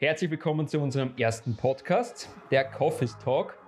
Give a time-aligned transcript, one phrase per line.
[0.00, 3.58] Herzlich willkommen zu unserem ersten Podcast, der Coffee Talk.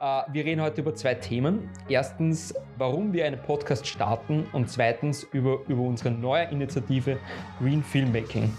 [0.00, 1.70] Äh, wir reden heute über zwei Themen.
[1.88, 7.20] Erstens, warum wir einen Podcast starten und zweitens über, über unsere neue Initiative
[7.60, 8.52] Green Filmmaking.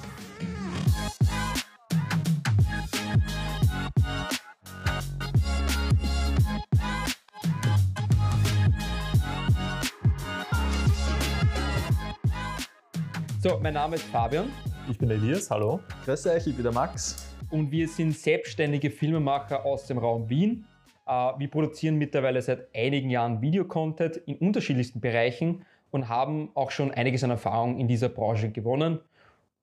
[13.44, 14.50] So, mein Name ist Fabian.
[14.90, 15.82] Ich bin Elias, hallo.
[16.06, 17.28] Grüß euch, ich bin der Max.
[17.50, 20.66] Und wir sind selbstständige Filmemacher aus dem Raum Wien.
[21.06, 26.92] Äh, wir produzieren mittlerweile seit einigen Jahren Videocontent in unterschiedlichsten Bereichen und haben auch schon
[26.92, 29.00] einiges an Erfahrung in dieser Branche gewonnen.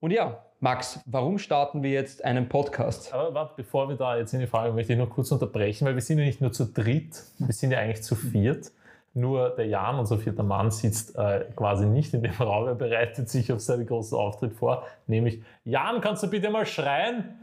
[0.00, 3.14] Und ja, Max, warum starten wir jetzt einen Podcast?
[3.14, 5.94] Aber warte, bevor wir da jetzt in die Frage, möchte ich noch kurz unterbrechen, weil
[5.94, 8.72] wir sind ja nicht nur zu dritt, wir sind ja eigentlich zu viert.
[9.14, 12.66] Nur der Jan, unser vierter Mann, sitzt äh, quasi nicht in dem Raum.
[12.66, 14.84] Er bereitet sich auf seinen großen Auftritt vor.
[15.06, 17.38] Nämlich, Jan, kannst du bitte mal schreien?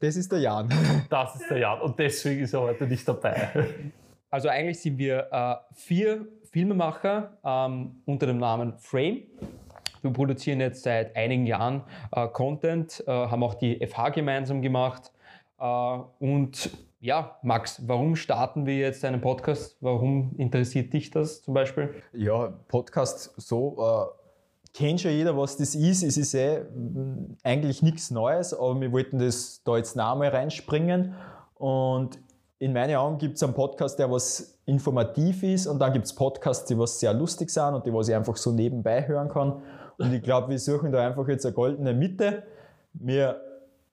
[0.00, 0.68] Das ist der Jan.
[1.10, 3.50] Das ist der Jan und deswegen ist er heute nicht dabei.
[4.30, 9.22] Also eigentlich sind wir äh, vier Filmemacher ähm, unter dem Namen Frame.
[10.02, 15.12] Wir produzieren jetzt seit einigen Jahren äh, Content, äh, haben auch die FH gemeinsam gemacht.
[15.58, 15.64] Äh,
[16.18, 19.76] und ja, Max, warum starten wir jetzt einen Podcast?
[19.80, 21.90] Warum interessiert dich das zum Beispiel?
[22.12, 23.76] Ja, Podcast so.
[23.78, 24.22] Äh,
[24.72, 26.02] kennt schon jeder, was das ist.
[26.02, 30.28] Es ist eh mm, eigentlich nichts Neues, aber wir wollten das da jetzt noch mal
[30.28, 31.14] reinspringen.
[31.54, 32.18] Und
[32.58, 36.14] in meinen Augen gibt es einen Podcast, der was informativ ist und dann gibt es
[36.14, 39.62] Podcasts, die was sehr lustig sind und die was ich einfach so nebenbei hören kann.
[39.98, 42.44] Und ich glaube, wir suchen da einfach jetzt eine goldene Mitte.
[42.92, 43.40] Wir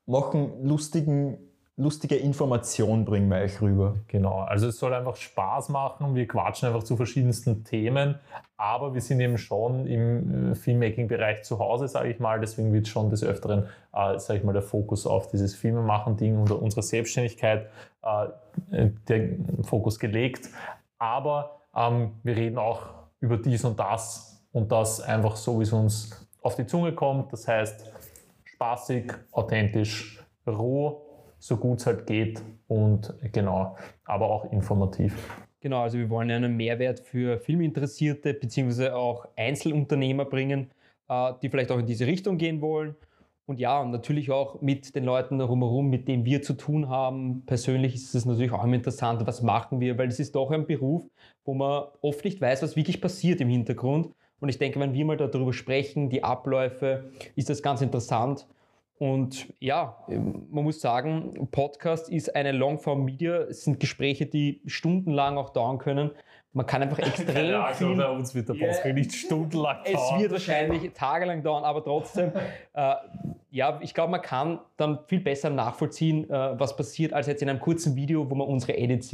[0.05, 1.37] machen lustigen,
[1.77, 3.95] lustige Informationen, bringen wir euch rüber.
[4.07, 6.15] Genau, also es soll einfach Spaß machen.
[6.15, 8.15] Wir quatschen einfach zu verschiedensten Themen,
[8.57, 12.39] aber wir sind eben schon im äh, Filmmaking-Bereich zu Hause, sage ich mal.
[12.39, 16.51] Deswegen wird schon des Öfteren, äh, sage ich mal, der Fokus auf dieses Filmemachen-Ding und
[16.51, 17.69] unsere Selbstständigkeit
[18.03, 19.29] äh, der
[19.61, 20.49] Fokus gelegt.
[20.97, 22.81] Aber ähm, wir reden auch
[23.21, 27.31] über dies und das und das einfach so, wie es uns auf die Zunge kommt.
[27.33, 27.91] Das heißt,
[28.43, 31.01] spaßig, authentisch, roh,
[31.37, 35.15] so gut es halt geht und genau, aber auch informativ.
[35.61, 38.89] Genau, also wir wollen einen Mehrwert für Filminteressierte bzw.
[38.89, 40.71] auch Einzelunternehmer bringen,
[41.09, 42.95] äh, die vielleicht auch in diese Richtung gehen wollen.
[43.45, 47.45] Und ja, natürlich auch mit den Leuten drumherum, mit denen wir zu tun haben.
[47.47, 50.67] Persönlich ist es natürlich auch immer interessant, was machen wir, weil es ist doch ein
[50.67, 51.09] Beruf,
[51.45, 54.13] wo man oft nicht weiß, was wirklich passiert im Hintergrund.
[54.39, 58.47] Und ich denke, wenn wir mal darüber sprechen, die Abläufe, ist das ganz interessant.
[58.99, 63.43] Und ja, man muss sagen, Podcast ist eine Longform-Media.
[63.43, 66.11] Es sind Gespräche, die stundenlang auch dauern können.
[66.51, 67.95] Man kann einfach extrem ja, viel...
[67.95, 69.95] bei uns wird der Podcast yeah, nicht stundenlang dauern.
[70.15, 72.33] Es wird wahrscheinlich tagelang dauern, aber trotzdem,
[72.73, 72.95] äh,
[73.51, 77.49] ja, ich glaube, man kann dann viel besser nachvollziehen, äh, was passiert, als jetzt in
[77.49, 79.13] einem kurzen Video, wo man unsere Edits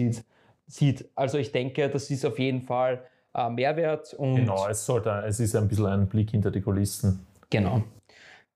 [0.65, 1.09] sieht.
[1.13, 3.03] Also ich denke, das ist auf jeden Fall
[3.35, 4.13] äh, Mehrwert.
[4.13, 7.25] Und genau, es, sollte, es ist ein bisschen ein Blick hinter die Kulissen.
[7.49, 7.83] Genau.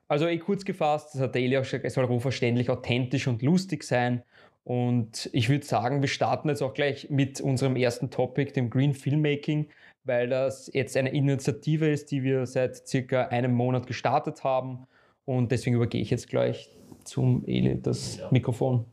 [0.07, 3.44] Also eh kurz gefasst, das hat der Eli auch schon, es soll rohverständlich, authentisch und
[3.44, 4.23] lustig sein.
[4.63, 8.94] Und ich würde sagen, wir starten jetzt auch gleich mit unserem ersten Topic, dem Green
[8.94, 9.68] Filmmaking,
[10.03, 14.88] weil das jetzt eine Initiative ist, die wir seit circa einem Monat gestartet haben.
[15.25, 16.69] Und deswegen übergehe ich jetzt gleich
[17.03, 18.28] zum Eli das ja.
[18.31, 18.85] Mikrofon.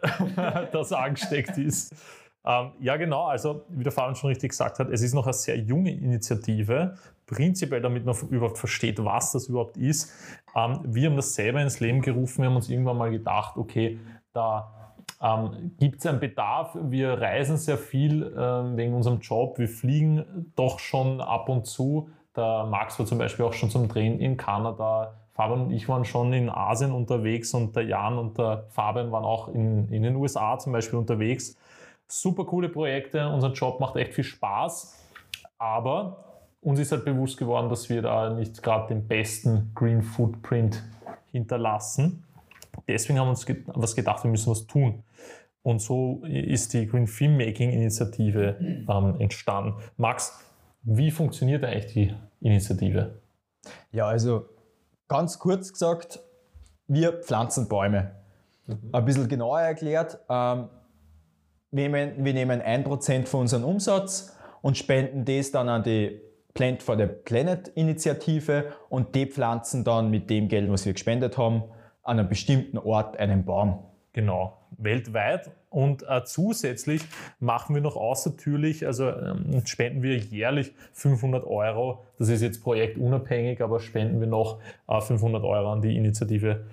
[0.72, 1.94] das angesteckt ist.
[2.44, 3.26] Ähm, ja, genau.
[3.26, 6.96] Also, wie der Fabian schon richtig gesagt hat, es ist noch eine sehr junge Initiative.
[7.26, 10.12] Prinzipiell, damit man überhaupt versteht, was das überhaupt ist.
[10.56, 12.42] Ähm, wir haben das selber ins Leben gerufen.
[12.42, 13.98] Wir haben uns irgendwann mal gedacht, okay,
[14.32, 16.76] da ähm, gibt es einen Bedarf.
[16.80, 19.58] Wir reisen sehr viel ähm, wegen unserem Job.
[19.58, 22.08] Wir fliegen doch schon ab und zu.
[22.34, 25.14] Der Max war zum Beispiel auch schon zum Drehen in Kanada.
[25.34, 29.24] Fabian und ich waren schon in Asien unterwegs und der Jan und der Fabian waren
[29.24, 31.56] auch in, in den USA zum Beispiel unterwegs
[32.10, 34.96] super coole Projekte, unser Job macht echt viel Spaß,
[35.58, 36.24] aber
[36.60, 40.82] uns ist halt bewusst geworden, dass wir da nicht gerade den besten Green Footprint
[41.32, 42.24] hinterlassen.
[42.86, 45.02] Deswegen haben wir uns was gedacht, wir müssen was tun.
[45.62, 49.74] Und so ist die Green Filmmaking Initiative ähm, entstanden.
[49.96, 50.38] Max,
[50.82, 53.20] wie funktioniert eigentlich die Initiative?
[53.92, 54.46] Ja, also
[55.08, 56.20] ganz kurz gesagt,
[56.86, 58.12] wir pflanzen Bäume.
[58.66, 58.78] Mhm.
[58.92, 60.68] Ein bisschen genauer erklärt, ähm,
[61.70, 66.20] nehmen, wir nehmen 1% von unserem Umsatz und spenden das dann an die
[66.54, 71.38] Plant for the Planet Initiative und die pflanzen dann mit dem Geld, was wir gespendet
[71.38, 71.64] haben,
[72.02, 73.84] an einem bestimmten Ort einen Baum.
[74.12, 77.02] Genau, weltweit Und äh, zusätzlich
[77.38, 82.02] machen wir noch außertürlich, also ähm, spenden wir jährlich 500 Euro.
[82.18, 84.58] Das ist jetzt projektunabhängig, aber spenden wir noch
[84.88, 86.66] äh, 500 Euro an die Initiative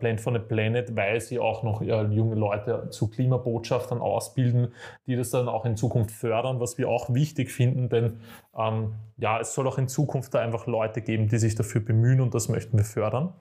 [0.00, 4.72] Plant for the Planet, weil sie auch noch junge Leute zu Klimabotschaftern ausbilden,
[5.06, 8.20] die das dann auch in Zukunft fördern, was wir auch wichtig finden, denn
[8.56, 12.20] ähm, ja, es soll auch in Zukunft da einfach Leute geben, die sich dafür bemühen
[12.20, 13.32] und das möchten wir fördern.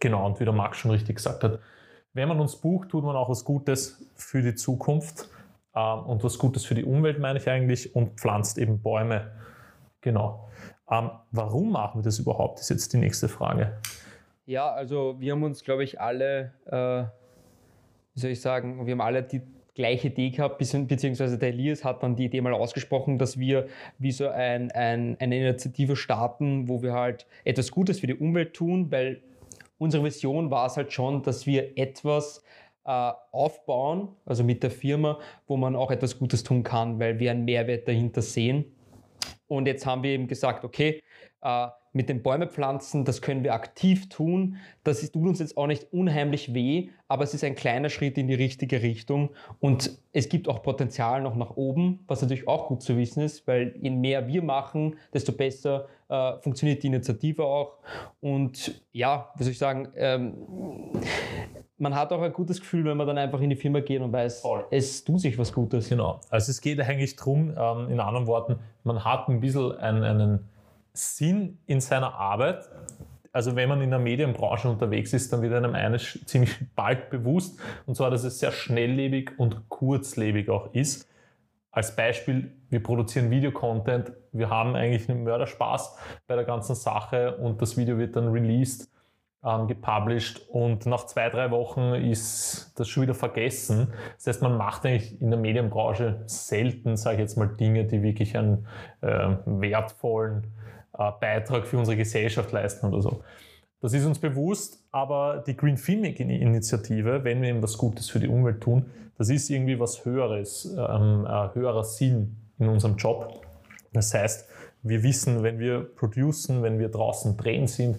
[0.00, 1.60] Genau, und wie der Max schon richtig gesagt hat,
[2.14, 5.28] wenn man uns bucht, tut man auch was Gutes für die Zukunft
[5.76, 9.30] ähm, und was Gutes für die Umwelt, meine ich eigentlich, und pflanzt eben Bäume.
[10.00, 10.48] Genau.
[10.90, 13.78] Ähm, warum machen wir das überhaupt, ist jetzt die nächste Frage.
[14.50, 17.04] Ja, also wir haben uns, glaube ich, alle, äh,
[18.14, 19.42] wie soll ich sagen, wir haben alle die
[19.76, 23.68] gleiche Idee gehabt, beziehungsweise der Elias hat dann die Idee mal ausgesprochen, dass wir
[24.00, 28.52] wie so ein, ein, eine Initiative starten, wo wir halt etwas Gutes für die Umwelt
[28.52, 29.22] tun, weil
[29.78, 32.42] unsere Vision war es halt schon, dass wir etwas
[32.84, 37.30] äh, aufbauen, also mit der Firma, wo man auch etwas Gutes tun kann, weil wir
[37.30, 38.64] einen Mehrwert dahinter sehen.
[39.46, 41.00] Und jetzt haben wir eben gesagt, okay,
[41.92, 44.56] mit den Bäume pflanzen, das können wir aktiv tun.
[44.84, 48.28] Das tut uns jetzt auch nicht unheimlich weh, aber es ist ein kleiner Schritt in
[48.28, 52.82] die richtige Richtung und es gibt auch Potenzial noch nach oben, was natürlich auch gut
[52.82, 57.78] zu wissen ist, weil je mehr wir machen, desto besser äh, funktioniert die Initiative auch.
[58.20, 60.34] Und ja, wie soll ich sagen, ähm,
[61.78, 64.12] man hat auch ein gutes Gefühl, wenn man dann einfach in die Firma geht und
[64.12, 64.64] weiß, Voll.
[64.70, 65.88] es tut sich was Gutes.
[65.88, 66.20] Genau.
[66.28, 70.48] Also es geht eigentlich darum, ähm, in anderen Worten, man hat ein bisschen einen, einen
[70.92, 72.68] Sinn in seiner Arbeit.
[73.32, 77.60] Also wenn man in der Medienbranche unterwegs ist, dann wird einem eines ziemlich bald bewusst,
[77.86, 81.08] und zwar, dass es sehr schnelllebig und kurzlebig auch ist.
[81.72, 85.96] Als Beispiel, wir produzieren Videocontent, wir haben eigentlich einen Mörderspaß
[86.26, 88.90] bei der ganzen Sache und das Video wird dann released,
[89.44, 93.92] ähm, gepublished und nach zwei, drei Wochen ist das schon wieder vergessen.
[94.16, 98.02] Das heißt, man macht eigentlich in der Medienbranche selten, sage ich jetzt mal, Dinge, die
[98.02, 98.66] wirklich einen
[99.00, 100.48] äh, wertvollen
[100.92, 103.22] Beitrag für unsere Gesellschaft leisten oder so.
[103.80, 108.20] Das ist uns bewusst, aber die Green Filming Initiative, wenn wir eben was Gutes für
[108.20, 113.42] die Umwelt tun, das ist irgendwie was Höheres, ähm, höherer Sinn in unserem Job.
[113.92, 114.48] Das heißt,
[114.82, 117.98] wir wissen, wenn wir producen, wenn wir draußen drehen sind,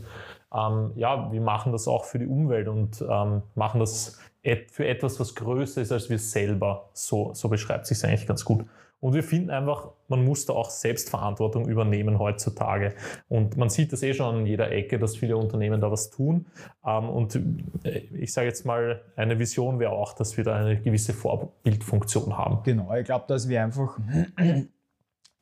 [0.53, 4.87] ähm, ja, wir machen das auch für die Umwelt und ähm, machen das et für
[4.87, 6.89] etwas, was größer ist als wir selber.
[6.93, 8.65] So, so beschreibt sich es eigentlich ganz gut.
[9.01, 12.93] Und wir finden einfach, man muss da auch Selbstverantwortung übernehmen heutzutage.
[13.27, 16.45] Und man sieht das eh schon an jeder Ecke, dass viele Unternehmen da was tun.
[16.85, 17.35] Ähm, und
[17.83, 22.37] äh, ich sage jetzt mal, eine Vision wäre auch, dass wir da eine gewisse Vorbildfunktion
[22.37, 22.61] haben.
[22.63, 23.97] Genau, ich glaube, dass wir einfach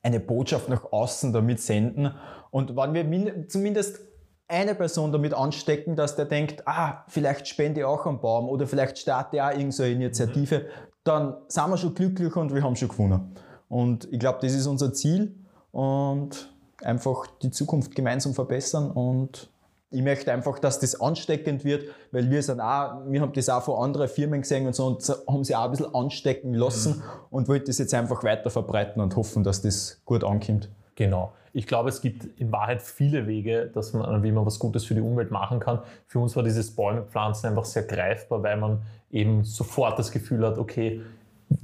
[0.02, 2.14] eine Botschaft nach außen damit senden.
[2.52, 4.00] Und wenn wir zumindest
[4.48, 8.66] eine Person damit anstecken, dass der denkt, ah, vielleicht spende ich auch einen Baum oder
[8.66, 10.64] vielleicht starte ich auch irgendeine Initiative, mhm.
[11.04, 13.36] dann sind wir schon glücklich und wir haben schon gewonnen.
[13.70, 15.36] Und ich glaube, das ist unser Ziel
[15.72, 16.52] und
[16.82, 19.50] einfach die Zukunft gemeinsam verbessern und
[19.92, 23.64] ich möchte einfach, dass das ansteckend wird, weil wir sind auch, wir haben das auch
[23.64, 27.04] von anderen Firmen gesehen und so und haben sie auch ein bisschen anstecken lassen mhm.
[27.32, 30.70] und wollten das jetzt einfach weiter verbreiten und hoffen, dass das gut ankommt.
[30.94, 31.32] Genau.
[31.54, 34.94] Ich glaube, es gibt in Wahrheit viele Wege, dass man, wie man was Gutes für
[34.94, 35.80] die Umwelt machen kann.
[36.06, 40.60] Für uns war dieses Bäumepflanzen einfach sehr greifbar, weil man eben sofort das Gefühl hat,
[40.60, 41.02] okay,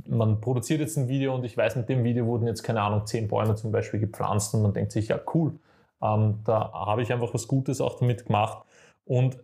[0.08, 3.06] man produziert jetzt ein Video und ich weiß, mit dem Video wurden jetzt, keine Ahnung,
[3.06, 5.54] zehn Bäume zum Beispiel gepflanzt und man denkt sich, ja, cool,
[6.02, 8.66] ähm, da habe ich einfach was Gutes auch damit gemacht.
[9.06, 9.38] Und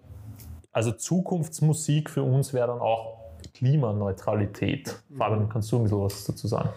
[0.71, 3.21] also Zukunftsmusik für uns wäre dann auch
[3.53, 5.03] Klimaneutralität.
[5.17, 6.69] Fabian, kannst du ein bisschen was dazu sagen?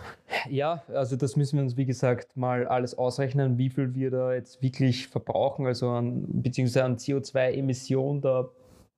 [0.48, 4.34] Ja, also das müssen wir uns, wie gesagt, mal alles ausrechnen, wie viel wir da
[4.34, 8.48] jetzt wirklich verbrauchen, also an, beziehungsweise an CO2-Emissionen da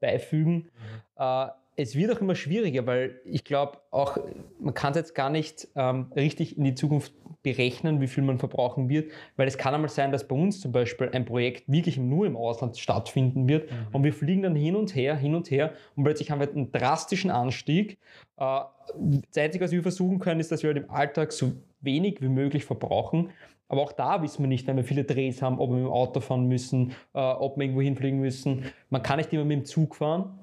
[0.01, 0.55] beifügen.
[0.55, 0.69] Mhm.
[1.17, 4.17] Äh, es wird auch immer schwieriger, weil ich glaube auch,
[4.59, 8.39] man kann es jetzt gar nicht ähm, richtig in die Zukunft berechnen, wie viel man
[8.39, 11.99] verbrauchen wird, weil es kann einmal sein, dass bei uns zum Beispiel ein Projekt wirklich
[11.99, 13.77] nur im Ausland stattfinden wird mhm.
[13.93, 16.73] und wir fliegen dann hin und her, hin und her und plötzlich haben wir einen
[16.73, 17.99] drastischen Anstieg.
[18.39, 18.61] Äh,
[19.31, 21.53] das Einzige, was wir versuchen können, ist, dass wir halt im Alltag so
[21.83, 23.31] wenig wie möglich verbrauchen.
[23.69, 25.93] Aber auch da wissen wir nicht, wenn wir viele Drehs haben, ob wir mit dem
[25.93, 28.65] Auto fahren müssen, äh, ob wir irgendwo hinfliegen müssen.
[28.91, 30.39] Man kann nicht immer mit dem Zug fahren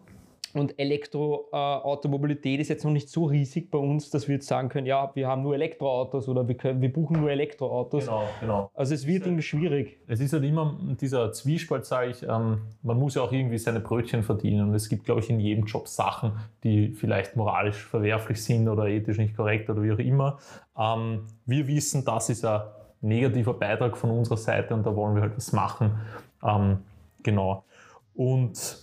[0.53, 4.69] und Elektroautomobilität äh, ist jetzt noch nicht so riesig bei uns, dass wir jetzt sagen
[4.69, 8.05] können, ja, wir haben nur Elektroautos oder wir, können, wir buchen nur Elektroautos.
[8.05, 8.71] Genau, genau.
[8.75, 9.97] Also es wird irgendwie schwierig.
[10.07, 13.79] Es ist halt immer dieser Zwiespalt, sage ich, ähm, man muss ja auch irgendwie seine
[13.79, 16.33] Brötchen verdienen und es gibt, glaube ich, in jedem Job Sachen,
[16.63, 20.37] die vielleicht moralisch verwerflich sind oder ethisch nicht korrekt oder wie auch immer.
[20.77, 22.61] Ähm, wir wissen, das ist ein
[23.01, 25.99] negativer Beitrag von unserer Seite und da wollen wir halt was machen.
[26.43, 26.77] Ähm,
[27.23, 27.63] genau.
[28.13, 28.77] Und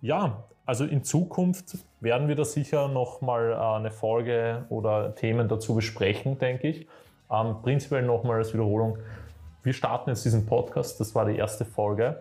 [0.00, 5.74] ja, also in Zukunft werden wir da sicher nochmal äh, eine Folge oder Themen dazu
[5.74, 6.86] besprechen, denke ich.
[7.30, 8.98] Ähm, prinzipiell nochmal als Wiederholung,
[9.62, 12.20] wir starten jetzt diesen Podcast, das war die erste Folge.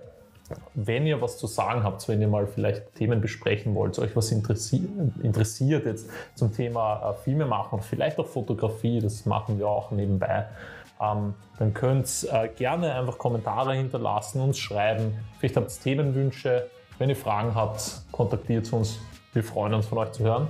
[0.73, 4.31] Wenn ihr was zu sagen habt, wenn ihr mal vielleicht Themen besprechen wollt, euch was
[4.31, 4.87] interessi
[5.23, 10.45] interessiert jetzt zum Thema äh, Filme machen, vielleicht auch Fotografie, das machen wir auch nebenbei,
[11.01, 15.17] ähm, dann könnt ihr äh, gerne einfach Kommentare hinterlassen, uns schreiben.
[15.39, 16.69] Vielleicht habt ihr Themenwünsche.
[17.01, 18.99] Wenn ihr Fragen habt, kontaktiert uns.
[19.33, 20.47] Wir freuen uns von euch zu hören.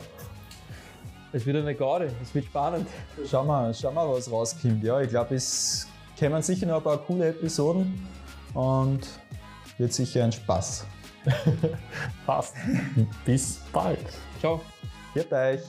[1.31, 2.89] Es wird eine Garde, es wird spannend.
[3.25, 4.83] Schauen wir, schauen wir was rauskommt.
[4.83, 8.05] Ja, ich glaube, es kämen sicher noch ein paar coole Episoden
[8.53, 8.99] und
[9.77, 10.85] wird sicher ein Spaß.
[12.25, 12.53] Passt.
[13.23, 14.05] Bis bald.
[14.41, 14.59] Ciao.
[15.13, 15.61] Viert euch.